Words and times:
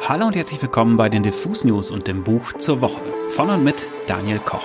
Hallo 0.00 0.26
und 0.26 0.36
herzlich 0.36 0.62
willkommen 0.62 0.96
bei 0.96 1.08
den 1.08 1.22
Diffus 1.22 1.64
News 1.64 1.90
und 1.90 2.06
dem 2.06 2.22
Buch 2.24 2.52
zur 2.54 2.80
Woche 2.80 3.00
von 3.30 3.50
und 3.50 3.64
mit 3.64 3.88
Daniel 4.06 4.38
Koch. 4.38 4.64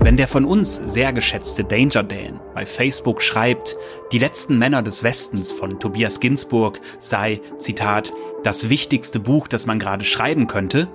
Wenn 0.00 0.16
der 0.16 0.28
von 0.28 0.44
uns 0.44 0.76
sehr 0.76 1.12
geschätzte 1.12 1.64
Danger 1.64 2.02
Dan 2.02 2.38
bei 2.54 2.64
Facebook 2.66 3.22
schreibt, 3.22 3.76
die 4.12 4.18
letzten 4.18 4.58
Männer 4.58 4.82
des 4.82 5.02
Westens 5.02 5.50
von 5.50 5.80
Tobias 5.80 6.20
Ginsburg 6.20 6.80
sei, 7.00 7.40
Zitat, 7.58 8.12
das 8.44 8.68
wichtigste 8.68 9.20
Buch, 9.20 9.48
das 9.48 9.66
man 9.66 9.78
gerade 9.78 10.04
schreiben 10.04 10.46
könnte, 10.46 10.88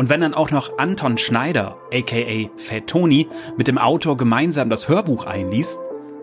und 0.00 0.08
wenn 0.08 0.22
dann 0.22 0.32
auch 0.32 0.50
noch 0.50 0.78
Anton 0.78 1.18
Schneider, 1.18 1.76
aka 1.92 2.48
Fat 2.56 2.86
Tony, 2.86 3.28
mit 3.58 3.68
dem 3.68 3.76
Autor 3.76 4.16
gemeinsam 4.16 4.70
das 4.70 4.88
Hörbuch 4.88 5.26
einliest, 5.26 5.78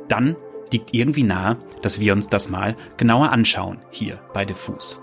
dann 0.08 0.36
liegt 0.72 0.96
irgendwie 0.96 1.22
nahe, 1.22 1.60
dass 1.84 2.00
wir 2.00 2.14
uns 2.14 2.28
das 2.28 2.50
mal 2.50 2.76
genauer 2.98 3.32
anschauen, 3.32 3.78
hier 3.92 4.20
bei 4.34 4.46
Diffus. 4.46 5.00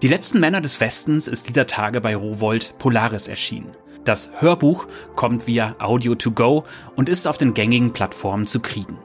Die 0.00 0.08
letzten 0.08 0.40
Männer 0.40 0.62
des 0.62 0.80
Westens 0.80 1.28
ist 1.28 1.46
dieser 1.46 1.66
Tage 1.66 2.00
bei 2.00 2.16
Rowold 2.16 2.78
Polaris 2.78 3.28
erschienen. 3.28 3.76
Das 4.06 4.30
Hörbuch 4.38 4.86
kommt 5.14 5.46
via 5.46 5.76
Audio 5.78 6.14
to 6.14 6.30
Go 6.30 6.64
und 6.96 7.10
ist 7.10 7.28
auf 7.28 7.36
den 7.36 7.52
gängigen 7.52 7.92
Plattformen 7.92 8.46
zu 8.46 8.60
kriegen. 8.60 8.96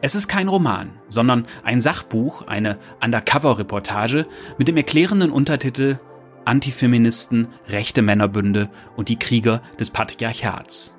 Es 0.00 0.16
ist 0.16 0.26
kein 0.26 0.48
Roman, 0.48 0.98
sondern 1.08 1.46
ein 1.62 1.80
Sachbuch, 1.80 2.48
eine 2.48 2.78
Undercover-Reportage 3.04 4.26
mit 4.56 4.66
dem 4.66 4.76
erklärenden 4.76 5.30
Untertitel 5.30 6.00
Antifeministen, 6.48 7.48
rechte 7.68 8.02
Männerbünde 8.02 8.70
und 8.96 9.08
die 9.08 9.18
Krieger 9.18 9.62
des 9.78 9.90
Patriarchats. 9.90 10.94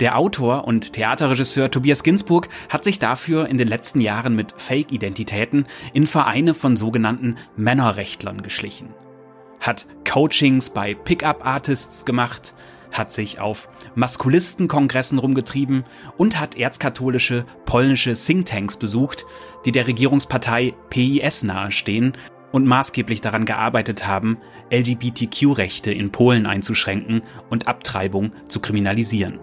Der 0.00 0.18
Autor 0.18 0.66
und 0.66 0.92
Theaterregisseur 0.92 1.70
Tobias 1.70 2.02
Ginsburg 2.02 2.48
hat 2.68 2.84
sich 2.84 2.98
dafür 2.98 3.48
in 3.48 3.58
den 3.58 3.68
letzten 3.68 4.00
Jahren 4.00 4.34
mit 4.34 4.54
Fake-Identitäten 4.56 5.66
in 5.92 6.06
Vereine 6.06 6.54
von 6.54 6.76
sogenannten 6.76 7.36
Männerrechtlern 7.56 8.42
geschlichen 8.42 8.88
hat 9.60 9.86
Coachings 10.10 10.70
bei 10.70 10.94
Pickup-Artists 10.94 12.04
gemacht, 12.04 12.54
hat 12.90 13.12
sich 13.12 13.38
auf 13.38 13.68
Maskulistenkongressen 13.94 15.18
rumgetrieben 15.18 15.84
und 16.16 16.40
hat 16.40 16.56
erzkatholische 16.56 17.44
polnische 17.66 18.14
Thinktanks 18.14 18.76
besucht, 18.76 19.26
die 19.64 19.70
der 19.70 19.86
Regierungspartei 19.86 20.74
PIS 20.88 21.44
nahestehen 21.44 22.14
und 22.52 22.66
maßgeblich 22.66 23.20
daran 23.20 23.44
gearbeitet 23.44 24.06
haben, 24.06 24.38
LGBTQ-Rechte 24.70 25.92
in 25.92 26.10
Polen 26.10 26.46
einzuschränken 26.46 27.22
und 27.48 27.68
Abtreibung 27.68 28.32
zu 28.48 28.60
kriminalisieren. 28.60 29.40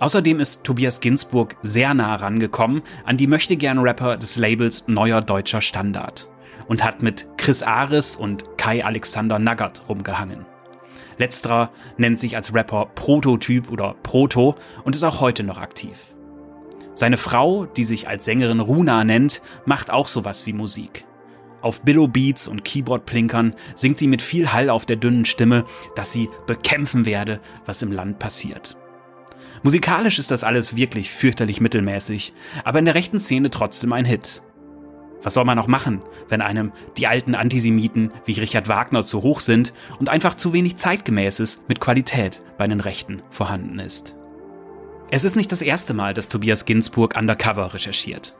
Außerdem 0.00 0.40
ist 0.40 0.64
Tobias 0.64 1.00
Ginsburg 1.00 1.56
sehr 1.62 1.94
nah 1.94 2.16
rangekommen 2.16 2.82
an 3.04 3.16
die 3.16 3.26
Möchtegern-Rapper 3.26 4.16
des 4.16 4.36
Labels 4.36 4.84
Neuer 4.86 5.22
Deutscher 5.22 5.60
Standard 5.60 6.28
und 6.66 6.84
hat 6.84 7.02
mit 7.02 7.26
Chris 7.36 7.62
Ares 7.62 8.16
und 8.16 8.58
Kai 8.58 8.84
Alexander 8.84 9.38
Naggert 9.38 9.88
rumgehangen. 9.88 10.44
Letzterer 11.16 11.70
nennt 11.96 12.18
sich 12.18 12.36
als 12.36 12.52
Rapper 12.52 12.86
Prototyp 12.94 13.70
oder 13.70 13.94
Proto 14.02 14.56
und 14.82 14.96
ist 14.96 15.04
auch 15.04 15.20
heute 15.20 15.44
noch 15.44 15.58
aktiv. 15.58 16.14
Seine 16.92 17.16
Frau, 17.16 17.66
die 17.66 17.84
sich 17.84 18.08
als 18.08 18.24
Sängerin 18.24 18.60
Runa 18.60 19.04
nennt, 19.04 19.42
macht 19.64 19.90
auch 19.90 20.06
sowas 20.06 20.46
wie 20.46 20.52
Musik. 20.52 21.04
Auf 21.64 21.80
Billow-Beats 21.80 22.46
und 22.46 22.62
Keyboard-Plinkern 22.62 23.54
singt 23.74 23.96
sie 23.96 24.06
mit 24.06 24.20
viel 24.20 24.52
Hall 24.52 24.68
auf 24.68 24.84
der 24.84 24.96
dünnen 24.96 25.24
Stimme, 25.24 25.64
dass 25.96 26.12
sie 26.12 26.28
bekämpfen 26.46 27.06
werde, 27.06 27.40
was 27.64 27.80
im 27.80 27.90
Land 27.90 28.18
passiert. 28.18 28.76
Musikalisch 29.62 30.18
ist 30.18 30.30
das 30.30 30.44
alles 30.44 30.76
wirklich 30.76 31.10
fürchterlich 31.10 31.62
mittelmäßig, 31.62 32.34
aber 32.64 32.80
in 32.80 32.84
der 32.84 32.94
rechten 32.94 33.18
Szene 33.18 33.48
trotzdem 33.48 33.94
ein 33.94 34.04
Hit. 34.04 34.42
Was 35.22 35.32
soll 35.32 35.46
man 35.46 35.56
noch 35.56 35.66
machen, 35.66 36.02
wenn 36.28 36.42
einem 36.42 36.70
die 36.98 37.06
alten 37.06 37.34
Antisemiten 37.34 38.10
wie 38.26 38.32
Richard 38.32 38.68
Wagner 38.68 39.02
zu 39.02 39.22
hoch 39.22 39.40
sind 39.40 39.72
und 39.98 40.10
einfach 40.10 40.34
zu 40.34 40.52
wenig 40.52 40.76
zeitgemäßes 40.76 41.64
mit 41.66 41.80
Qualität 41.80 42.42
bei 42.58 42.66
den 42.66 42.80
Rechten 42.80 43.22
vorhanden 43.30 43.78
ist? 43.78 44.14
Es 45.10 45.24
ist 45.24 45.34
nicht 45.34 45.50
das 45.50 45.62
erste 45.62 45.94
Mal, 45.94 46.12
dass 46.12 46.28
Tobias 46.28 46.66
Ginsburg 46.66 47.16
undercover 47.16 47.72
recherchiert. 47.72 48.34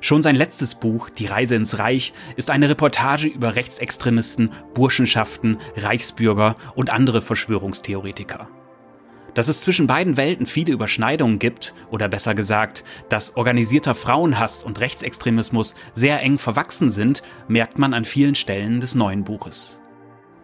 Schon 0.00 0.22
sein 0.22 0.36
letztes 0.36 0.76
Buch, 0.76 1.10
Die 1.10 1.26
Reise 1.26 1.54
ins 1.54 1.78
Reich, 1.78 2.12
ist 2.36 2.50
eine 2.50 2.68
Reportage 2.68 3.26
über 3.26 3.56
Rechtsextremisten, 3.56 4.52
Burschenschaften, 4.74 5.58
Reichsbürger 5.76 6.56
und 6.74 6.90
andere 6.90 7.20
Verschwörungstheoretiker. 7.20 8.48
Dass 9.34 9.48
es 9.48 9.60
zwischen 9.60 9.86
beiden 9.86 10.16
Welten 10.16 10.46
viele 10.46 10.72
Überschneidungen 10.72 11.38
gibt, 11.38 11.74
oder 11.90 12.08
besser 12.08 12.34
gesagt, 12.34 12.84
dass 13.08 13.36
organisierter 13.36 13.94
Frauenhass 13.94 14.62
und 14.62 14.80
Rechtsextremismus 14.80 15.74
sehr 15.94 16.20
eng 16.22 16.38
verwachsen 16.38 16.90
sind, 16.90 17.22
merkt 17.46 17.78
man 17.78 17.94
an 17.94 18.04
vielen 18.04 18.34
Stellen 18.34 18.80
des 18.80 18.94
neuen 18.94 19.24
Buches. 19.24 19.78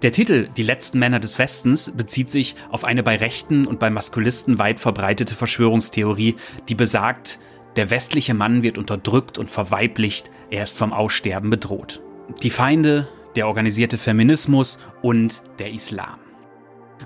Der 0.03 0.13
Titel 0.13 0.49
Die 0.55 0.63
letzten 0.63 0.99
Männer 0.99 1.19
des 1.19 1.39
Westens 1.39 1.91
bezieht 1.97 2.31
sich 2.31 2.57
auf 2.71 2.85
eine 2.85 3.03
bei 3.03 3.17
Rechten 3.17 3.67
und 3.67 3.79
bei 3.79 3.89
Maskulisten 3.89 4.59
weit 4.59 4.79
verbreitete 4.79 5.35
Verschwörungstheorie, 5.35 6.37
die 6.69 6.75
besagt, 6.75 7.39
der 7.77 7.91
westliche 7.91 8.35
Mann 8.35 8.63
wird 8.63 8.79
unterdrückt 8.79 9.39
und 9.39 9.51
verweiblicht, 9.51 10.31
er 10.51 10.63
ist 10.63 10.79
vom 10.79 10.93
Aussterben 10.93 11.51
bedroht. 11.51 12.01
Die 12.43 12.51
Feinde, 12.51 13.09
der 13.37 13.49
organisierte 13.49 13.99
Feminismus 13.99 14.79
und 15.03 15.43
der 15.59 15.73
Islam. 15.73 16.19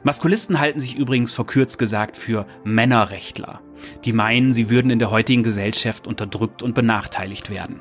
Maskulisten 0.02 0.60
halten 0.60 0.80
sich 0.80 0.96
übrigens 0.96 1.32
verkürzt 1.32 1.78
gesagt 1.78 2.16
für 2.16 2.46
Männerrechtler, 2.64 3.60
die 4.04 4.12
meinen, 4.12 4.52
sie 4.52 4.70
würden 4.70 4.90
in 4.90 4.98
der 4.98 5.10
heutigen 5.10 5.42
Gesellschaft 5.42 6.06
unterdrückt 6.06 6.62
und 6.62 6.74
benachteiligt 6.74 7.50
werden. 7.50 7.80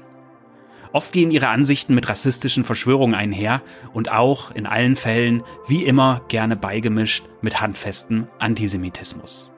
Oft 0.93 1.11
gehen 1.11 1.31
ihre 1.31 1.49
Ansichten 1.49 1.93
mit 1.93 2.07
rassistischen 2.07 2.63
Verschwörungen 2.63 3.13
einher 3.13 3.61
und 3.93 4.09
auch 4.09 4.55
in 4.55 4.65
allen 4.65 4.95
Fällen, 4.95 5.43
wie 5.67 5.83
immer, 5.83 6.21
gerne 6.29 6.55
beigemischt 6.55 7.25
mit 7.41 7.59
handfestem 7.59 8.27
Antisemitismus. 8.39 9.53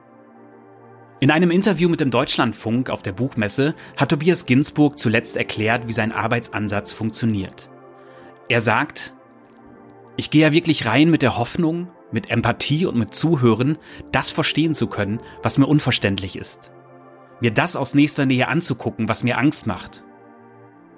In 1.21 1.31
einem 1.31 1.51
Interview 1.51 1.89
mit 1.89 1.99
dem 1.99 2.11
Deutschlandfunk 2.11 2.89
auf 2.89 3.01
der 3.01 3.11
Buchmesse 3.11 3.75
hat 3.97 4.09
Tobias 4.09 4.45
Ginsburg 4.45 4.97
zuletzt 4.97 5.35
erklärt, 5.35 5.89
wie 5.89 5.93
sein 5.93 6.13
Arbeitsansatz 6.13 6.93
funktioniert. 6.93 7.69
Er 8.47 8.61
sagt, 8.61 9.13
ich 10.15 10.31
gehe 10.31 10.43
ja 10.43 10.53
wirklich 10.53 10.85
rein 10.85 11.09
mit 11.09 11.21
der 11.21 11.37
Hoffnung, 11.37 11.89
mit 12.13 12.29
Empathie 12.29 12.85
und 12.85 12.97
mit 12.97 13.13
Zuhören 13.13 13.77
das 14.13 14.31
verstehen 14.31 14.73
zu 14.73 14.87
können, 14.87 15.19
was 15.43 15.57
mir 15.57 15.67
unverständlich 15.67 16.37
ist. 16.37 16.71
Mir 17.41 17.51
das 17.51 17.75
aus 17.75 17.95
nächster 17.95 18.25
Nähe 18.25 18.47
anzugucken, 18.47 19.09
was 19.09 19.25
mir 19.25 19.37
Angst 19.37 19.67
macht. 19.67 20.03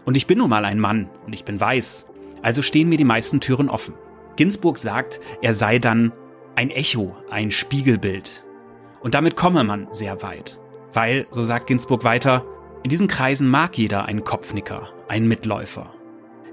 Und 0.06 0.18
ich 0.18 0.28
bin 0.28 0.38
nun 0.38 0.52
mal 0.52 0.66
ein 0.66 0.80
Mann 0.80 1.10
und 1.26 1.34
ich 1.34 1.46
bin 1.46 1.60
weiß, 1.60 2.06
also 2.44 2.62
stehen 2.62 2.90
mir 2.90 2.98
die 2.98 3.04
meisten 3.04 3.40
Türen 3.40 3.70
offen. 3.70 3.96
Ginsburg 4.36 4.78
sagt, 4.78 5.20
er 5.42 5.56
sei 5.56 5.80
dann 5.80 6.12
ein 6.56 6.70
Echo, 6.70 7.16
ein 7.32 7.50
Spiegelbild. 7.50 8.44
Und 9.02 9.14
damit 9.16 9.36
komme 9.36 9.64
man 9.64 9.88
sehr 9.92 10.22
weit. 10.22 10.60
Weil, 10.94 11.28
so 11.32 11.44
sagt 11.44 11.68
Ginsburg 11.68 12.04
weiter, 12.04 12.46
in 12.84 12.90
diesen 12.90 13.08
Kreisen 13.08 13.50
mag 13.50 13.78
jeder 13.78 14.06
einen 14.06 14.24
Kopfnicker, 14.24 14.90
einen 15.08 15.28
Mitläufer. 15.28 15.94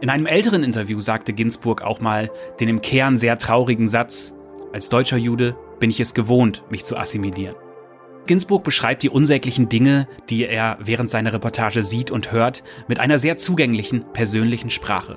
In 0.00 0.10
einem 0.10 0.26
älteren 0.26 0.62
Interview 0.62 1.00
sagte 1.00 1.32
Ginsburg 1.32 1.82
auch 1.82 2.00
mal 2.00 2.31
den 2.60 2.69
im 2.69 2.81
Kern 2.82 3.19
sehr 3.19 3.38
traurigen 3.38 3.88
Satz, 3.88 4.34
als 4.72 4.88
deutscher 4.88 5.16
Jude 5.16 5.56
bin 5.81 5.91
ich 5.91 6.00
es 6.00 6.14
gewohnt, 6.14 6.62
mich 6.70 6.84
zu 6.84 6.97
assimilieren. 6.97 7.56
Ginsburg 8.26 8.62
beschreibt 8.62 9.03
die 9.03 9.08
unsäglichen 9.08 9.69
Dinge, 9.69 10.06
die 10.28 10.44
er 10.44 10.76
während 10.81 11.08
seiner 11.08 11.32
Reportage 11.32 11.82
sieht 11.82 12.10
und 12.10 12.31
hört, 12.31 12.62
mit 12.87 13.00
einer 13.00 13.19
sehr 13.19 13.38
zugänglichen, 13.38 14.04
persönlichen 14.12 14.70
Sprache. 14.70 15.16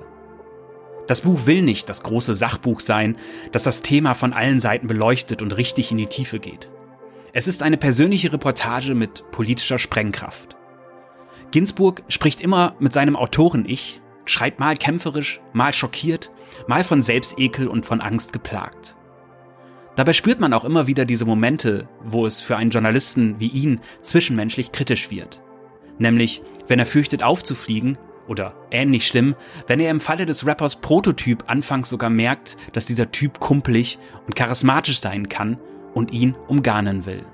Das 1.08 1.22
Buch 1.22 1.46
will 1.46 1.62
nicht 1.62 1.90
das 1.90 2.04
große 2.04 2.36
Sachbuch 2.36 2.80
sein, 2.80 3.18
das 3.52 3.64
das 3.64 3.82
Thema 3.82 4.14
von 4.14 4.32
allen 4.32 4.62
Seiten 4.62 4.88
beleuchtet 4.88 5.42
und 5.42 5.58
richtig 5.58 5.92
in 5.92 5.98
die 5.98 6.06
Tiefe 6.06 6.40
geht. 6.40 6.70
Es 7.34 7.48
ist 7.48 7.64
eine 7.64 7.78
persönliche 7.78 8.34
Reportage 8.34 8.94
mit 8.94 9.24
politischer 9.32 9.80
Sprengkraft. 9.80 10.58
Ginsburg 11.52 12.04
spricht 12.10 12.42
immer 12.42 12.76
mit 12.80 12.92
seinem 12.92 13.16
Autoren-Ich, 13.16 14.02
schreibt 14.26 14.60
mal 14.60 14.76
kämpferisch, 14.76 15.40
mal 15.54 15.72
schockiert, 15.72 16.30
mal 16.68 16.84
von 16.84 17.02
Selbstekel 17.02 17.70
und 17.70 17.86
von 17.86 18.02
Angst 18.02 18.34
geplagt. 18.34 18.98
Dabei 19.96 20.12
spürt 20.12 20.42
man 20.42 20.54
auch 20.54 20.66
immer 20.66 20.88
wieder 20.88 21.06
diese 21.06 21.26
Momente, 21.26 21.88
wo 22.04 22.26
es 22.26 22.42
für 22.42 22.58
einen 22.58 22.70
Journalisten 22.70 23.40
wie 23.40 23.48
ihn 23.48 23.80
zwischenmenschlich 24.02 24.74
kritisch 24.74 25.10
wird. 25.10 25.42
Nämlich, 26.00 26.42
wenn 26.68 26.80
er 26.80 26.86
fürchtet 26.86 27.24
aufzufliegen 27.24 27.98
oder 28.28 28.56
ähnlich 28.72 29.08
schlimm, 29.08 29.36
wenn 29.68 29.80
er 29.80 29.92
im 29.92 30.00
Falle 30.02 30.26
des 30.26 30.46
Rappers 30.46 30.78
Prototyp 30.82 31.46
anfangs 31.48 31.90
sogar 31.90 32.10
merkt, 32.10 32.58
dass 32.74 32.88
dieser 32.88 33.12
Typ 33.12 33.40
kumpelig 33.40 34.00
und 34.26 34.36
charismatisch 34.36 35.00
sein 35.00 35.30
kann 35.30 35.58
und 35.94 36.12
ihn 36.12 36.36
umgarnen 36.48 37.06
will. 37.06 37.26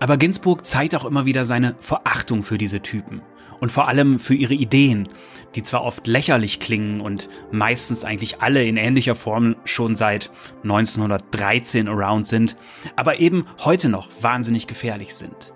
Aber 0.00 0.16
Ginsburg 0.16 0.64
zeigt 0.64 0.94
auch 0.94 1.04
immer 1.04 1.24
wieder 1.24 1.44
seine 1.44 1.74
Verachtung 1.80 2.42
für 2.42 2.58
diese 2.58 2.80
Typen 2.80 3.22
und 3.60 3.70
vor 3.70 3.88
allem 3.88 4.18
für 4.18 4.34
ihre 4.34 4.54
Ideen, 4.54 5.08
die 5.54 5.62
zwar 5.62 5.82
oft 5.82 6.06
lächerlich 6.06 6.60
klingen 6.60 7.00
und 7.00 7.28
meistens 7.50 8.04
eigentlich 8.04 8.40
alle 8.40 8.64
in 8.64 8.76
ähnlicher 8.76 9.14
Form 9.14 9.56
schon 9.64 9.96
seit 9.96 10.30
1913 10.62 11.88
around 11.88 12.26
sind, 12.26 12.56
aber 12.96 13.18
eben 13.18 13.46
heute 13.64 13.88
noch 13.88 14.08
wahnsinnig 14.20 14.66
gefährlich 14.66 15.14
sind. 15.14 15.52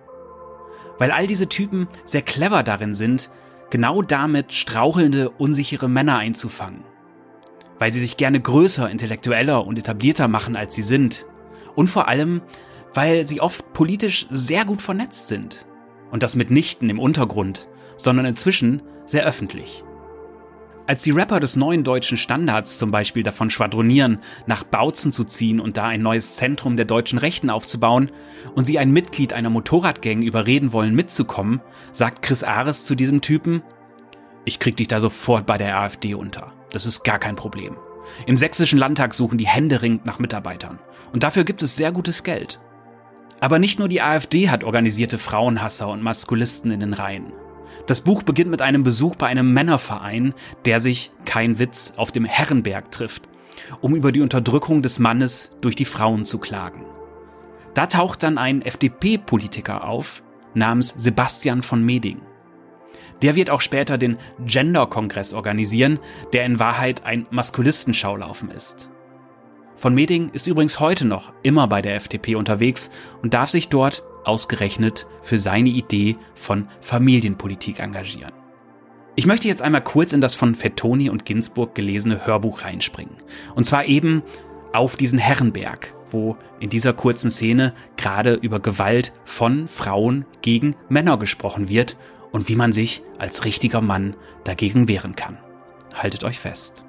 Weil 0.99 1.11
all 1.11 1.27
diese 1.27 1.49
Typen 1.49 1.89
sehr 2.05 2.23
clever 2.23 2.63
darin 2.63 2.95
sind, 2.95 3.31
genau 3.71 4.03
damit 4.03 4.53
strauchelnde, 4.53 5.31
unsichere 5.31 5.89
Männer 5.89 6.19
einzufangen. 6.19 6.85
Weil 7.79 7.93
sie 7.93 8.01
sich 8.01 8.17
gerne 8.17 8.41
größer, 8.41 8.89
intellektueller 8.89 9.67
und 9.67 9.79
etablierter 9.79 10.29
machen, 10.29 10.57
als 10.57 10.75
sie 10.75 10.83
sind. 10.83 11.27
Und 11.75 11.89
vor 11.89 12.09
allem, 12.09 12.43
weil 12.95 13.27
sie 13.27 13.41
oft 13.41 13.73
politisch 13.73 14.27
sehr 14.31 14.65
gut 14.65 14.83
vernetzt 14.83 15.29
sind. 15.29 15.67
Und 16.11 16.23
das 16.23 16.37
mitnichten 16.37 16.91
im 16.91 16.99
Untergrund, 16.99 17.69
sondern 17.97 18.27
inzwischen 18.27 18.83
sehr 19.07 19.25
öffentlich. 19.25 19.83
Als 20.87 21.03
die 21.03 21.13
Rapper 21.13 21.39
des 21.39 21.55
neuen 21.55 21.85
deutschen 21.85 22.19
Standards 22.19 22.77
zum 22.77 22.91
Beispiel 22.91 23.23
davon 23.23 23.51
schwadronieren, 23.51 24.19
nach 24.47 24.65
Bautzen 24.65 25.13
zu 25.13 25.25
ziehen 25.25 25.61
und 25.61 25.77
da 25.77 25.87
ein 25.87 26.03
neues 26.03 26.37
Zentrum 26.37 26.77
der 26.77 26.87
deutschen 26.87 27.19
Rechten 27.19 27.51
aufzubauen 27.51 28.11
und 28.57 28.65
sie 28.65 28.79
ein 28.79 28.91
Mitglied 28.91 29.33
einer 29.33 29.49
Motorradgang 29.49 30.23
überreden 30.23 30.73
wollen 30.73 30.95
mitzukommen, 30.95 31.61
sagt 31.93 32.23
Chris 32.23 32.43
Ares 32.43 32.85
zu 32.85 32.97
diesem 32.97 33.21
Typen, 33.21 33.63
ich 34.45 34.59
krieg 34.59 34.77
dich 34.77 34.89
da 34.89 34.99
sofort 34.99 35.47
bei 35.47 35.57
der 35.57 35.79
AfD 35.79 36.15
unter. 36.15 36.53
Das 36.73 36.85
ist 36.85 37.05
gar 37.05 37.21
kein 37.21 37.37
Problem. 37.37 37.77
Im 38.27 38.39
sächsischen 38.39 38.79
Landtag 38.79 39.15
suchen 39.15 39.39
die 39.39 39.47
händeringend 39.47 40.07
nach 40.07 40.19
Mitarbeitern. 40.19 40.79
Und 41.13 41.23
dafür 41.23 41.45
gibt 41.45 41.63
es 41.63 41.77
sehr 41.77 41.93
gutes 41.93 42.23
Geld. 42.23 42.61
Aber 43.41 43.59
nicht 43.59 43.79
nur 43.79 43.89
die 43.89 44.03
AfD 44.03 44.51
hat 44.51 44.65
organisierte 44.65 45.19
Frauenhasser 45.19 45.89
und 45.89 46.03
Maskulisten 46.03 46.71
in 46.71 46.81
den 46.81 46.95
Reihen. 46.95 47.33
Das 47.87 48.01
Buch 48.01 48.23
beginnt 48.23 48.51
mit 48.51 48.63
einem 48.63 48.85
Besuch 48.85 49.17
bei 49.17 49.27
einem 49.27 49.53
Männerverein, 49.53 50.35
der 50.65 50.79
sich, 50.79 51.11
kein 51.25 51.59
Witz, 51.59 51.95
auf 51.97 52.13
dem 52.13 52.25
Herrenberg 52.25 52.91
trifft, 52.93 53.29
um 53.81 53.97
über 53.97 54.13
die 54.13 54.21
Unterdrückung 54.21 54.83
des 54.83 54.99
Mannes 54.99 55.51
durch 55.61 55.75
die 55.75 55.85
Frauen 55.85 56.25
zu 56.25 56.39
klagen. 56.39 56.85
Da 57.75 57.87
taucht 57.87 58.23
dann 58.23 58.39
ein 58.39 58.63
FDP-Politiker 58.63 59.85
auf, 59.85 60.23
namens 60.55 60.95
Sebastian 60.97 61.63
von 61.63 61.85
Meding. 61.85 62.21
Der 63.23 63.37
wird 63.37 63.51
auch 63.51 63.61
später 63.61 63.99
den 63.99 64.19
Gender-Kongress 64.45 65.33
organisieren, 65.33 66.01
der 66.33 66.45
in 66.45 66.59
Wahrheit 66.59 67.05
ein 67.05 67.27
Maskulistenschaulaufen 67.31 68.51
ist. 68.51 68.91
Von 69.77 69.95
Meding 69.95 70.31
ist 70.31 70.47
übrigens 70.47 70.81
heute 70.81 71.07
noch 71.07 71.33
immer 71.43 71.67
bei 71.67 71.83
der 71.83 71.95
FDP 71.95 72.35
unterwegs 72.35 72.91
und 73.23 73.33
darf 73.35 73.51
sich 73.51 73.69
dort 73.69 74.05
ausgerechnet 74.25 75.07
für 75.23 75.39
seine 75.39 75.71
Idee 75.71 76.17
von 76.35 76.69
Familienpolitik 76.81 77.81
engagieren. 77.81 78.33
Ich 79.15 79.27
möchte 79.27 79.49
jetzt 79.49 79.63
einmal 79.63 79.83
kurz 79.83 80.13
in 80.13 80.21
das 80.21 80.35
von 80.35 80.55
Fettoni 80.55 81.11
und 81.11 81.25
Ginsburg 81.25 81.75
gelesene 81.75 82.27
Hörbuch 82.27 82.63
reinspringen. 82.63 83.17
Und 83.55 83.65
zwar 83.65 83.85
eben 83.87 84.23
auf 84.73 84.97
diesen 84.97 85.19
Herrenberg, 85.19 85.95
wo 86.11 86.37
in 86.61 86.71
dieser 86.71 86.93
kurzen 86.93 87.31
Szene 87.31 87.75
gerade 87.97 88.35
über 88.35 88.59
Gewalt 88.61 89.13
von 89.25 89.69
Frauen 89.69 90.25
gegen 90.41 90.77
Männer 90.89 91.19
gesprochen 91.19 91.69
wird 91.69 91.97
und 92.33 92.49
wie 92.49 92.57
man 92.57 92.73
sich 92.73 93.03
als 93.19 93.45
richtiger 93.45 93.81
Mann 93.81 94.17
dagegen 94.45 94.89
wehren 94.89 95.15
kann. 95.15 95.39
Haltet 95.95 96.25
euch 96.25 96.39
fest. 96.39 96.85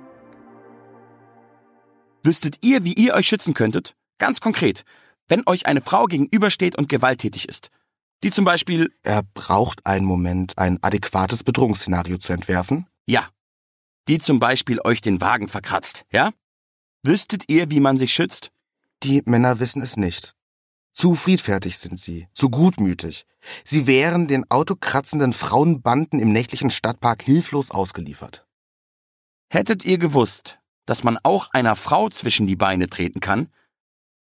Wüsstet 2.24 2.58
ihr, 2.62 2.84
wie 2.84 2.94
ihr 2.94 3.14
euch 3.14 3.28
schützen 3.28 3.54
könntet? 3.54 3.96
Ganz 4.18 4.40
konkret 4.40 4.86
wenn 5.28 5.44
euch 5.46 5.66
eine 5.66 5.82
Frau 5.82 6.06
gegenübersteht 6.06 6.76
und 6.76 6.90
gewalttätig 6.90 7.48
ist. 7.48 7.70
Die 8.24 8.32
zum 8.32 8.46
Beispiel. 8.46 8.94
Er 9.04 9.24
braucht 9.34 9.86
einen 9.86 10.06
Moment, 10.06 10.58
ein 10.58 10.80
adäquates 10.82 11.44
Bedrohungsszenario 11.44 12.18
zu 12.18 12.34
entwerfen? 12.34 12.88
Ja. 13.06 13.28
Die 14.08 14.20
zum 14.20 14.40
Beispiel 14.40 14.80
euch 14.84 15.02
den 15.02 15.22
Wagen 15.22 15.48
verkratzt, 15.48 16.06
ja? 16.12 16.32
Wüsstet 17.04 17.46
ihr, 17.48 17.70
wie 17.72 17.80
man 17.80 17.98
sich 17.98 18.14
schützt? 18.14 18.52
Die 19.04 19.22
Männer 19.26 19.60
wissen 19.60 19.82
es 19.82 19.98
nicht. 19.98 20.36
Zu 20.94 21.16
friedfertig 21.16 21.80
sind 21.80 22.00
sie, 22.00 22.28
zu 22.34 22.52
gutmütig. 22.52 23.26
Sie 23.64 23.88
wären 23.88 24.28
den 24.28 24.50
autokratzenden 24.50 25.34
Frauenbanden 25.34 26.20
im 26.20 26.32
nächtlichen 26.32 26.70
Stadtpark 26.70 27.24
hilflos 27.24 27.72
ausgeliefert. 27.72 28.46
Hättet 29.50 29.86
ihr 29.86 29.98
gewusst, 29.98 30.60
dass 30.86 31.04
man 31.04 31.18
auch 31.24 31.50
einer 31.52 31.76
Frau 31.76 32.10
zwischen 32.10 32.46
die 32.46 32.56
Beine 32.56 32.88
treten 32.90 33.20
kann, 33.20 33.52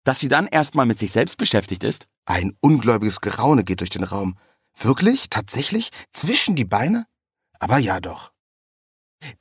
dass 0.05 0.21
sie 0.21 0.29
dann 0.29 0.49
erstmal 0.49 0.87
mit 0.87 0.99
sich 0.99 1.13
selbst 1.13 1.39
beschäftigt 1.39 1.85
ist? 1.85 2.09
Ein 2.25 2.57
ungläubiges 2.61 3.21
Geraune 3.21 3.62
geht 3.62 3.81
durch 3.81 3.91
den 3.91 4.05
Raum. 4.05 4.37
Wirklich? 4.77 5.31
Tatsächlich? 5.31 5.91
Zwischen 6.12 6.57
die 6.57 6.65
Beine? 6.65 7.07
Aber 7.61 7.79
ja 7.79 8.01
doch. 8.01 8.33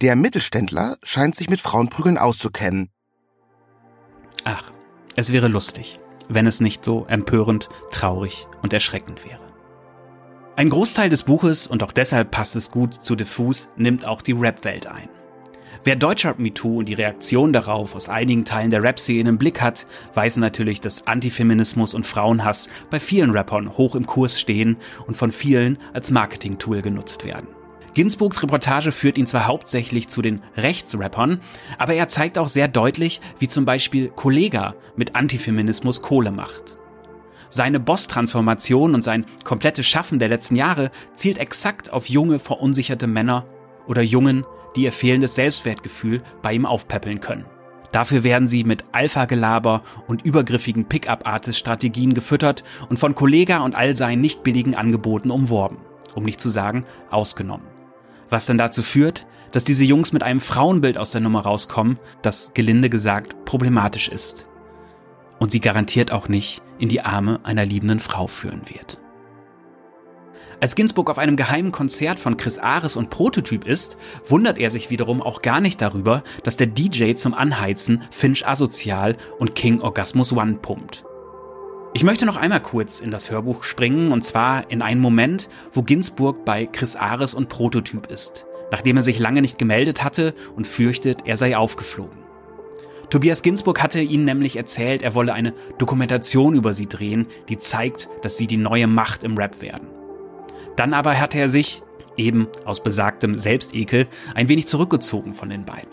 Der 0.01 0.15
Mittelständler 0.15 0.97
scheint 1.03 1.35
sich 1.35 1.49
mit 1.49 1.59
Frauenprügeln 1.59 2.17
auszukennen. 2.17 2.91
Ach, 4.43 4.71
es 5.15 5.31
wäre 5.31 5.47
lustig, 5.47 5.99
wenn 6.29 6.47
es 6.47 6.61
nicht 6.61 6.85
so 6.85 7.05
empörend, 7.07 7.69
traurig 7.91 8.47
und 8.61 8.73
erschreckend 8.73 9.25
wäre. 9.25 9.43
Ein 10.55 10.69
Großteil 10.69 11.09
des 11.09 11.23
Buches, 11.23 11.67
und 11.67 11.83
auch 11.83 11.91
deshalb 11.91 12.31
passt 12.31 12.55
es 12.55 12.71
gut 12.71 12.93
zu 12.93 13.15
Diffus, 13.15 13.67
nimmt 13.75 14.05
auch 14.05 14.21
die 14.21 14.31
Rap-Welt 14.31 14.87
ein. 14.87 15.09
Wer 15.83 15.95
Deutschrap 15.95 16.39
MeToo 16.39 16.79
und 16.79 16.85
die 16.85 16.93
Reaktion 16.95 17.53
darauf 17.53 17.93
aus 17.93 18.09
einigen 18.09 18.43
Teilen 18.43 18.71
der 18.71 18.81
Rap-Szene 18.81 19.29
im 19.29 19.37
Blick 19.37 19.61
hat, 19.61 19.85
weiß 20.15 20.37
natürlich, 20.37 20.81
dass 20.81 21.05
Antifeminismus 21.05 21.93
und 21.93 22.07
Frauenhass 22.07 22.69
bei 22.89 22.99
vielen 22.99 23.31
Rappern 23.31 23.77
hoch 23.77 23.95
im 23.95 24.07
Kurs 24.07 24.39
stehen 24.39 24.77
und 25.05 25.15
von 25.15 25.31
vielen 25.31 25.77
als 25.93 26.09
Marketing-Tool 26.09 26.81
genutzt 26.81 27.23
werden. 27.23 27.54
Ginsburgs 27.95 28.43
Reportage 28.43 28.91
führt 28.91 29.17
ihn 29.17 29.25
zwar 29.25 29.47
hauptsächlich 29.47 30.09
zu 30.09 30.21
den 30.21 30.41
Rechtsrappern, 30.57 31.39
aber 31.77 31.93
er 31.93 32.09
zeigt 32.09 32.37
auch 32.37 32.49
sehr 32.49 32.67
deutlich, 32.67 33.21
wie 33.39 33.47
zum 33.47 33.63
Beispiel 33.63 34.09
Kollega 34.09 34.75
mit 34.97 35.15
Antifeminismus 35.15 36.01
Kohle 36.01 36.31
macht. 36.31 36.75
Seine 37.47 37.79
Boss-Transformation 37.79 38.95
und 38.95 39.03
sein 39.03 39.25
komplettes 39.45 39.87
Schaffen 39.87 40.19
der 40.19 40.27
letzten 40.27 40.57
Jahre 40.57 40.91
zielt 41.13 41.37
exakt 41.37 41.93
auf 41.93 42.09
junge, 42.09 42.39
verunsicherte 42.39 43.07
Männer 43.07 43.45
oder 43.87 44.01
Jungen, 44.01 44.45
die 44.75 44.83
ihr 44.83 44.91
fehlendes 44.91 45.35
Selbstwertgefühl 45.35 46.21
bei 46.41 46.51
ihm 46.51 46.65
aufpäppeln 46.65 47.21
können. 47.21 47.45
Dafür 47.93 48.25
werden 48.25 48.49
sie 48.49 48.65
mit 48.65 48.83
Alpha-Gelaber 48.91 49.83
und 50.05 50.25
übergriffigen 50.25 50.83
Pickup-Artist-Strategien 50.83 52.13
gefüttert 52.13 52.65
und 52.89 52.99
von 52.99 53.15
Kollega 53.15 53.59
und 53.59 53.73
all 53.73 53.95
seinen 53.95 54.19
nicht 54.19 54.43
billigen 54.43 54.75
Angeboten 54.75 55.31
umworben, 55.31 55.77
um 56.13 56.23
nicht 56.23 56.41
zu 56.41 56.49
sagen 56.49 56.85
ausgenommen. 57.09 57.74
Was 58.29 58.45
dann 58.45 58.57
dazu 58.57 58.83
führt, 58.83 59.25
dass 59.51 59.63
diese 59.63 59.83
Jungs 59.83 60.11
mit 60.11 60.23
einem 60.23 60.39
Frauenbild 60.39 60.97
aus 60.97 61.11
der 61.11 61.21
Nummer 61.21 61.41
rauskommen, 61.41 61.99
das 62.21 62.53
gelinde 62.53 62.89
gesagt 62.89 63.45
problematisch 63.45 64.09
ist. 64.09 64.47
Und 65.39 65.51
sie 65.51 65.59
garantiert 65.59 66.11
auch 66.11 66.27
nicht 66.27 66.61
in 66.77 66.89
die 66.89 67.01
Arme 67.01 67.39
einer 67.43 67.65
liebenden 67.65 67.99
Frau 67.99 68.27
führen 68.27 68.69
wird. 68.69 68.99
Als 70.59 70.75
Ginsburg 70.75 71.09
auf 71.09 71.17
einem 71.17 71.35
geheimen 71.35 71.71
Konzert 71.71 72.19
von 72.19 72.37
Chris 72.37 72.59
Ares 72.59 72.95
und 72.95 73.09
Prototyp 73.09 73.65
ist, 73.65 73.97
wundert 74.27 74.57
er 74.57 74.69
sich 74.69 74.89
wiederum 74.89 75.21
auch 75.21 75.41
gar 75.41 75.61
nicht 75.61 75.81
darüber, 75.81 76.23
dass 76.43 76.57
der 76.57 76.67
DJ 76.67 77.13
zum 77.13 77.33
Anheizen 77.33 78.03
Finch 78.09 78.47
Asozial 78.47 79.17
und 79.37 79.55
King 79.55 79.81
Orgasmus 79.81 80.33
One 80.33 80.55
pumpt. 80.55 81.05
Ich 81.95 82.03
möchte 82.03 82.25
noch 82.25 82.35
einmal 82.35 82.59
kurz 82.59 82.99
in 82.99 83.09
das 83.09 83.31
Hörbuch 83.31 83.63
springen, 83.63 84.11
und 84.11 84.21
zwar 84.21 84.69
in 84.69 84.81
einen 84.81 84.99
Moment, 84.99 85.47
wo 85.71 85.81
Ginsburg 85.81 86.43
bei 86.43 86.65
Chris 86.65 86.97
Ares 86.97 87.33
und 87.33 87.47
Prototyp 87.47 88.11
ist, 88.11 88.45
nachdem 88.69 88.97
er 88.97 89.03
sich 89.03 89.17
lange 89.17 89.41
nicht 89.41 89.57
gemeldet 89.57 90.03
hatte 90.03 90.35
und 90.57 90.67
fürchtet, 90.67 91.21
er 91.23 91.37
sei 91.37 91.55
aufgeflogen. 91.55 92.17
Tobias 93.09 93.43
Ginsburg 93.43 93.81
hatte 93.81 94.01
ihnen 94.01 94.25
nämlich 94.25 94.57
erzählt, 94.57 95.03
er 95.03 95.15
wolle 95.15 95.31
eine 95.31 95.53
Dokumentation 95.77 96.53
über 96.53 96.73
sie 96.73 96.87
drehen, 96.87 97.27
die 97.47 97.57
zeigt, 97.57 98.09
dass 98.23 98.35
sie 98.35 98.47
die 98.47 98.57
neue 98.57 98.87
Macht 98.87 99.23
im 99.23 99.37
Rap 99.37 99.61
werden. 99.61 99.87
Dann 100.75 100.93
aber 100.93 101.17
hatte 101.17 101.39
er 101.39 101.47
sich, 101.47 101.81
eben 102.17 102.49
aus 102.65 102.83
besagtem 102.83 103.35
Selbstekel, 103.35 104.07
ein 104.33 104.49
wenig 104.49 104.67
zurückgezogen 104.67 105.31
von 105.31 105.49
den 105.49 105.63
beiden. 105.63 105.91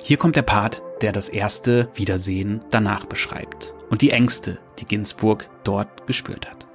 Hier 0.00 0.16
kommt 0.16 0.36
der 0.36 0.42
Part, 0.42 0.80
der 1.02 1.10
das 1.10 1.28
erste 1.28 1.88
Wiedersehen 1.96 2.60
danach 2.70 3.06
beschreibt 3.06 3.74
und 3.94 4.02
die 4.02 4.10
Ängste, 4.10 4.58
die 4.80 4.86
Ginsburg 4.86 5.48
dort 5.62 6.08
gespürt 6.08 6.50
hat. 6.50 6.66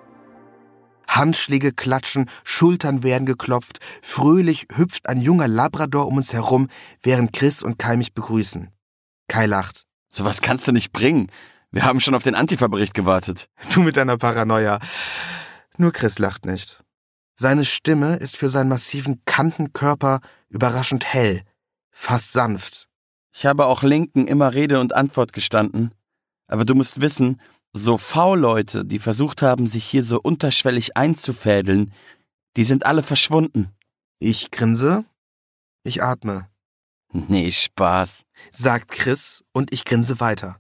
Handschläge 1.06 1.74
klatschen, 1.74 2.30
Schultern 2.46 3.04
werden 3.04 3.26
geklopft, 3.26 3.80
fröhlich 4.02 4.68
hüpft 4.74 5.10
ein 5.10 5.20
junger 5.20 5.50
Labrador 5.50 6.08
um 6.08 6.16
uns 6.16 6.32
herum, 6.32 6.70
während 7.04 7.34
Chris 7.34 7.62
und 7.62 7.78
Kai 7.78 7.98
mich 7.98 8.14
begrüßen. 8.14 8.70
Kai 9.28 9.48
lacht. 9.48 9.86
Sowas 10.10 10.40
kannst 10.40 10.66
du 10.70 10.72
nicht 10.72 10.94
bringen. 10.94 11.30
Wir 11.72 11.84
haben 11.84 12.00
schon 12.00 12.16
auf 12.16 12.24
den 12.24 12.36
Antifa-Bericht 12.36 12.94
gewartet. 12.94 13.50
Du 13.74 13.82
mit 13.82 13.98
deiner 13.98 14.18
Paranoia. 14.18 14.80
Nur 15.78 15.92
Chris 15.92 16.20
lacht 16.20 16.46
nicht. 16.46 16.86
Seine 17.36 17.66
Stimme 17.66 18.16
ist 18.16 18.38
für 18.38 18.50
seinen 18.50 18.70
massiven 18.70 19.24
Kantenkörper 19.26 20.22
überraschend 20.48 21.06
hell, 21.06 21.42
fast 21.92 22.32
sanft. 22.32 22.88
Ich 23.34 23.46
habe 23.46 23.66
auch 23.66 23.84
Linken 23.84 24.26
immer 24.26 24.54
Rede 24.54 24.80
und 24.80 24.96
Antwort 24.96 25.34
gestanden. 25.34 25.94
Aber 26.50 26.66
du 26.66 26.76
musst 26.76 27.00
wissen, 27.00 27.40
so 27.72 27.98
V-Leute, 27.98 28.84
die 28.84 29.00
versucht 29.00 29.42
haben, 29.42 29.68
sich 29.68 29.86
hier 29.86 30.04
so 30.04 30.20
unterschwellig 30.20 30.98
einzufädeln, 30.98 31.94
die 32.58 32.64
sind 32.64 32.86
alle 32.86 33.04
verschwunden. 33.04 33.72
Ich 34.20 34.52
grinse. 34.52 35.06
Ich 35.84 36.04
atme. 36.04 36.50
Nee, 37.14 37.52
Spaß. 37.52 38.24
Sagt 38.52 38.90
Chris 38.92 39.44
und 39.54 39.74
ich 39.74 39.86
grinse 39.86 40.20
weiter. 40.20 40.60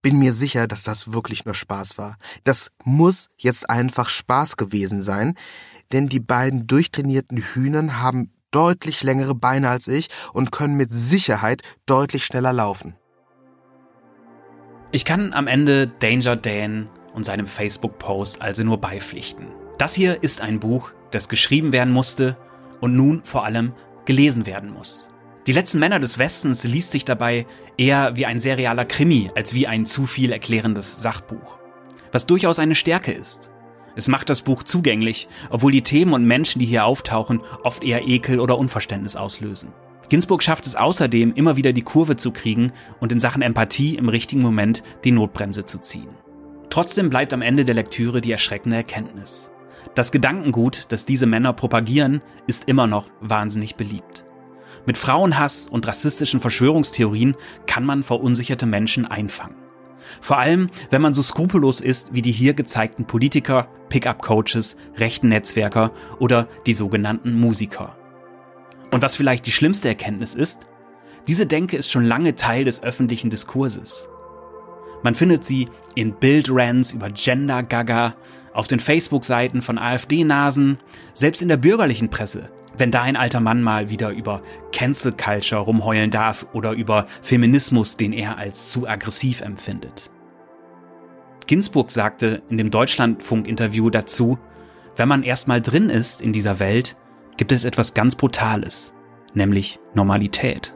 Bin 0.00 0.18
mir 0.18 0.32
sicher, 0.32 0.68
dass 0.68 0.84
das 0.84 1.12
wirklich 1.12 1.44
nur 1.44 1.54
Spaß 1.54 1.98
war. 1.98 2.16
Das 2.44 2.70
muss 2.84 3.28
jetzt 3.36 3.68
einfach 3.68 4.08
Spaß 4.08 4.56
gewesen 4.56 5.02
sein, 5.02 5.34
denn 5.90 6.08
die 6.08 6.20
beiden 6.20 6.68
durchtrainierten 6.68 7.38
Hühnern 7.38 8.00
haben 8.00 8.32
deutlich 8.52 9.02
längere 9.02 9.34
Beine 9.34 9.70
als 9.70 9.88
ich 9.88 10.08
und 10.32 10.52
können 10.52 10.76
mit 10.76 10.92
Sicherheit 10.92 11.62
deutlich 11.86 12.24
schneller 12.24 12.52
laufen. 12.52 12.94
Ich 14.94 15.06
kann 15.06 15.32
am 15.32 15.46
Ende 15.46 15.86
Danger 15.86 16.36
Dan 16.36 16.90
und 17.14 17.24
seinem 17.24 17.46
Facebook-Post 17.46 18.42
also 18.42 18.62
nur 18.62 18.78
beipflichten. 18.78 19.46
Das 19.78 19.94
hier 19.94 20.22
ist 20.22 20.42
ein 20.42 20.60
Buch, 20.60 20.92
das 21.10 21.30
geschrieben 21.30 21.72
werden 21.72 21.94
musste 21.94 22.36
und 22.82 22.94
nun 22.94 23.22
vor 23.24 23.46
allem 23.46 23.72
gelesen 24.04 24.44
werden 24.44 24.70
muss. 24.70 25.08
Die 25.46 25.52
letzten 25.52 25.78
Männer 25.78 25.98
des 25.98 26.18
Westens 26.18 26.64
liest 26.64 26.90
sich 26.90 27.06
dabei 27.06 27.46
eher 27.78 28.16
wie 28.16 28.26
ein 28.26 28.38
serialer 28.38 28.84
Krimi 28.84 29.30
als 29.34 29.54
wie 29.54 29.66
ein 29.66 29.86
zu 29.86 30.04
viel 30.04 30.30
erklärendes 30.30 31.00
Sachbuch. 31.00 31.58
Was 32.12 32.26
durchaus 32.26 32.58
eine 32.58 32.74
Stärke 32.74 33.12
ist. 33.12 33.50
Es 33.96 34.08
macht 34.08 34.28
das 34.28 34.42
Buch 34.42 34.62
zugänglich, 34.62 35.26
obwohl 35.48 35.72
die 35.72 35.82
Themen 35.82 36.12
und 36.12 36.26
Menschen, 36.26 36.58
die 36.58 36.66
hier 36.66 36.84
auftauchen, 36.84 37.40
oft 37.62 37.82
eher 37.82 38.06
Ekel 38.06 38.40
oder 38.40 38.58
Unverständnis 38.58 39.16
auslösen. 39.16 39.72
Ginsburg 40.12 40.42
schafft 40.42 40.66
es 40.66 40.76
außerdem, 40.76 41.32
immer 41.36 41.56
wieder 41.56 41.72
die 41.72 41.80
Kurve 41.80 42.16
zu 42.16 42.32
kriegen 42.32 42.72
und 43.00 43.12
in 43.12 43.18
Sachen 43.18 43.40
Empathie 43.40 43.96
im 43.96 44.10
richtigen 44.10 44.42
Moment 44.42 44.82
die 45.04 45.10
Notbremse 45.10 45.64
zu 45.64 45.78
ziehen. 45.78 46.10
Trotzdem 46.68 47.08
bleibt 47.08 47.32
am 47.32 47.40
Ende 47.40 47.64
der 47.64 47.74
Lektüre 47.74 48.20
die 48.20 48.30
erschreckende 48.30 48.76
Erkenntnis. 48.76 49.48
Das 49.94 50.12
Gedankengut, 50.12 50.84
das 50.90 51.06
diese 51.06 51.24
Männer 51.24 51.54
propagieren, 51.54 52.20
ist 52.46 52.68
immer 52.68 52.86
noch 52.86 53.06
wahnsinnig 53.22 53.76
beliebt. 53.76 54.24
Mit 54.84 54.98
Frauenhass 54.98 55.66
und 55.66 55.88
rassistischen 55.88 56.40
Verschwörungstheorien 56.40 57.34
kann 57.66 57.86
man 57.86 58.02
verunsicherte 58.02 58.66
Menschen 58.66 59.06
einfangen. 59.06 59.56
Vor 60.20 60.36
allem, 60.36 60.68
wenn 60.90 61.00
man 61.00 61.14
so 61.14 61.22
skrupellos 61.22 61.80
ist 61.80 62.12
wie 62.12 62.20
die 62.20 62.32
hier 62.32 62.52
gezeigten 62.52 63.06
Politiker, 63.06 63.64
Pickup-Coaches, 63.88 64.76
rechten 64.98 65.28
Netzwerker 65.28 65.88
oder 66.18 66.48
die 66.66 66.74
sogenannten 66.74 67.32
Musiker. 67.32 67.96
Und 68.92 69.02
was 69.02 69.16
vielleicht 69.16 69.46
die 69.46 69.52
schlimmste 69.52 69.88
Erkenntnis 69.88 70.34
ist, 70.34 70.66
diese 71.26 71.46
Denke 71.46 71.76
ist 71.76 71.90
schon 71.90 72.04
lange 72.04 72.34
Teil 72.36 72.64
des 72.64 72.82
öffentlichen 72.82 73.30
Diskurses. 73.30 74.08
Man 75.02 75.14
findet 75.14 75.44
sie 75.44 75.68
in 75.94 76.12
Bildrans 76.12 76.92
über 76.92 77.10
Gender-Gaga, 77.10 78.14
auf 78.52 78.68
den 78.68 78.80
Facebook-Seiten 78.80 79.62
von 79.62 79.78
AfD-Nasen, 79.78 80.78
selbst 81.14 81.40
in 81.40 81.48
der 81.48 81.56
bürgerlichen 81.56 82.10
Presse, 82.10 82.50
wenn 82.76 82.90
da 82.90 83.00
ein 83.00 83.16
alter 83.16 83.40
Mann 83.40 83.62
mal 83.62 83.88
wieder 83.88 84.10
über 84.10 84.42
Cancel 84.72 85.12
Culture 85.12 85.62
rumheulen 85.62 86.10
darf 86.10 86.46
oder 86.52 86.72
über 86.72 87.06
Feminismus, 87.22 87.96
den 87.96 88.12
er 88.12 88.36
als 88.36 88.70
zu 88.70 88.86
aggressiv 88.86 89.40
empfindet. 89.40 90.10
Ginsburg 91.46 91.90
sagte 91.90 92.42
in 92.50 92.58
dem 92.58 92.70
Deutschlandfunk-Interview 92.70 93.88
dazu, 93.88 94.38
wenn 94.96 95.08
man 95.08 95.22
erstmal 95.22 95.62
drin 95.62 95.88
ist 95.88 96.20
in 96.20 96.34
dieser 96.34 96.60
Welt, 96.60 96.96
gibt 97.36 97.52
es 97.52 97.64
etwas 97.64 97.94
ganz 97.94 98.14
Brutales, 98.14 98.94
nämlich 99.34 99.80
Normalität. 99.94 100.74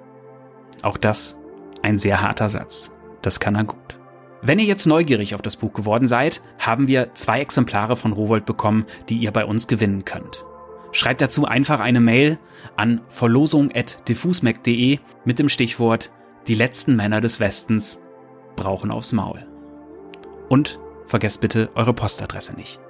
Auch 0.83 0.97
das 0.97 1.39
ein 1.83 1.99
sehr 1.99 2.21
harter 2.21 2.49
Satz. 2.49 2.93
Das 3.23 3.41
kann 3.41 3.55
er 3.55 3.65
gut. 3.65 3.99
Wenn 4.43 4.59
ihr 4.59 4.67
jetzt 4.67 4.87
neugierig 4.87 5.35
auf 5.35 5.43
das 5.43 5.57
Buch 5.57 5.73
geworden 5.73 6.07
seid, 6.07 6.43
haben 6.59 6.87
wir 6.89 7.15
zwei 7.15 7.41
Exemplare 7.41 7.97
von 7.97 8.13
Rowold 8.13 8.45
bekommen, 8.45 8.85
die 9.09 9.19
ihr 9.19 9.33
bei 9.33 9.45
uns 9.45 9.67
gewinnen 9.67 10.05
könnt. 10.05 10.45
Schreibt 10.93 11.21
dazu 11.21 11.47
einfach 11.47 11.81
eine 11.81 12.01
Mail 12.01 12.39
an 12.77 13.01
verlosung.diffusmac.de 13.09 14.99
mit 15.25 15.39
dem 15.39 15.49
Stichwort 15.49 16.13
Die 16.47 16.55
letzten 16.55 16.97
Männer 16.97 17.21
des 17.21 17.41
Westens 17.41 18.01
brauchen 18.55 18.91
aufs 18.91 19.13
Maul. 19.13 19.47
Und 20.49 20.79
vergesst 21.07 21.41
bitte 21.41 21.71
eure 21.75 21.93
Postadresse 21.93 22.55
nicht. 22.55 22.81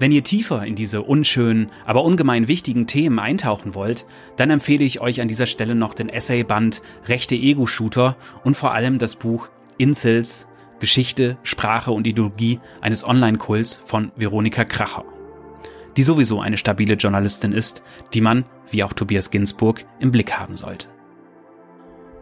Wenn 0.00 0.12
ihr 0.12 0.24
tiefer 0.24 0.64
in 0.64 0.74
diese 0.74 1.02
unschönen, 1.02 1.70
aber 1.84 2.04
ungemein 2.04 2.48
wichtigen 2.48 2.86
Themen 2.86 3.18
eintauchen 3.18 3.74
wollt, 3.74 4.06
dann 4.36 4.48
empfehle 4.48 4.82
ich 4.82 5.02
euch 5.02 5.20
an 5.20 5.28
dieser 5.28 5.44
Stelle 5.44 5.74
noch 5.74 5.92
den 5.92 6.08
Essayband 6.08 6.80
Rechte 7.06 7.34
Ego-Shooter 7.34 8.16
und 8.42 8.56
vor 8.56 8.72
allem 8.72 8.96
das 8.96 9.14
Buch 9.14 9.50
Incels 9.76 10.46
Geschichte, 10.78 11.36
Sprache 11.42 11.92
und 11.92 12.06
Ideologie 12.06 12.60
eines 12.80 13.06
Online-Kults 13.06 13.82
von 13.84 14.10
Veronika 14.16 14.64
Kracher, 14.64 15.04
die 15.98 16.02
sowieso 16.02 16.40
eine 16.40 16.56
stabile 16.56 16.94
Journalistin 16.94 17.52
ist, 17.52 17.82
die 18.14 18.22
man, 18.22 18.46
wie 18.70 18.82
auch 18.82 18.94
Tobias 18.94 19.30
Ginsburg, 19.30 19.84
im 19.98 20.12
Blick 20.12 20.32
haben 20.32 20.56
sollte. 20.56 20.88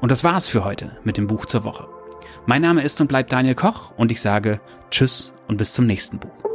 Und 0.01 0.11
das 0.11 0.25
war's 0.25 0.49
für 0.49 0.65
heute 0.65 0.97
mit 1.05 1.17
dem 1.17 1.29
Buch 1.29 1.47
zur 1.47 1.63
Woche. 1.63 1.89
Mein 2.47 2.63
Name 2.63 2.83
ist 2.83 3.01
und 3.01 3.07
bleibt 3.07 3.33
Daniel 3.33 3.55
Koch 3.55 3.93
und 3.97 4.11
ich 4.11 4.21
sage 4.21 4.61
Tschüss 4.91 5.33
und 5.47 5.59
bis 5.59 5.75
zum 5.75 5.87
nächsten 5.87 6.19
Buch. 6.19 6.48